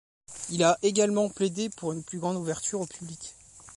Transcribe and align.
Il 0.49 0.63
a 0.63 0.79
également 0.81 1.29
plaidé 1.29 1.69
pour 1.69 1.91
une 1.91 2.03
plus 2.03 2.17
grande 2.17 2.35
ouverture 2.35 2.81
au 2.81 2.87
public. 2.87 3.35